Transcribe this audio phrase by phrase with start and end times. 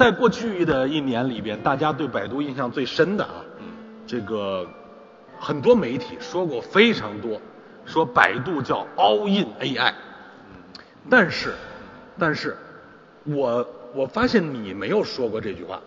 [0.00, 3.44] 在过去的一年里边，大家对百度印象最深的啊，
[4.06, 4.66] 这个
[5.38, 7.38] 很多媒体说过非常多，
[7.84, 9.92] 说百度叫 all in AI，
[11.10, 11.52] 但是，
[12.18, 12.56] 但是，
[13.24, 15.78] 我我发现你没有说过这句话。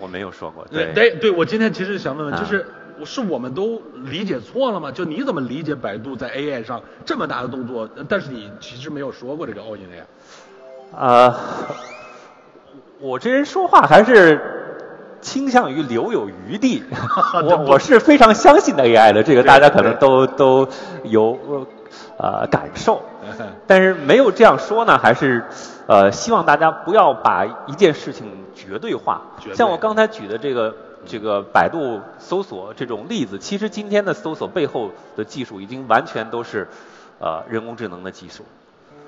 [0.00, 0.66] 我没有说过。
[0.68, 2.66] 对对对，我今天其实想问问，啊就是
[3.04, 4.90] 是我们都理解错了吗？
[4.90, 10.04] 就你怎么理解百度在 AI 上这么大的动作，但是你其实没有说过这个 all in AI。
[10.92, 11.32] 呃，
[13.00, 14.40] 我这人说话还是
[15.22, 16.82] 倾向于留有余地。
[17.44, 20.68] 我我是非常相信 AI 的，这个大家可能都都
[21.04, 21.66] 有
[22.18, 23.02] 呃感受。
[23.66, 25.44] 但是没有这样说呢，还是
[25.86, 29.22] 呃希望大家不要把一件事情绝对化。
[29.42, 30.74] 对像我刚才举的这个
[31.06, 36.68] 这个百度搜索这种例子，其实今天的搜索背后的技术已经完全都是
[37.18, 38.44] 呃人工智能的技术。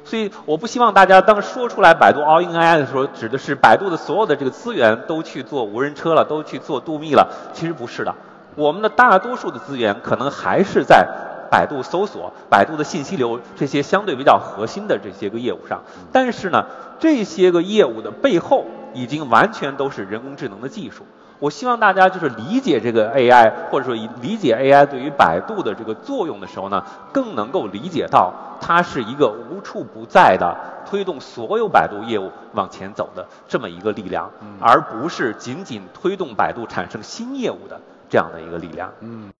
[0.05, 7.29] 所以我不希望大家当说出来百度 all in AI 的时候，指的是百度的所有的这个资源都去做无人车了，都去做度秘了。
[7.53, 8.15] 其实不是的，
[8.55, 11.07] 我们的大多数的资源可能还是在
[11.51, 15.83] 百度搜索、百度的信息流这些相对比较核心的这些个业务上。
[16.13, 16.67] 但是呢，
[16.99, 21.05] 这些个业务的背后已经完全都是人工智能的技术。
[21.43, 30.57] 我希望大家就是理解这个 AI，或者说理解 AI 对于百度的这个作用的时候呢，更能够理解到它是一个无处不在的
[30.89, 38.93] 推动所有百度业务往前走的这么一个力量，而不是仅仅推动百度产生新业务的这样的一个力量。
[39.01, 39.33] 嗯。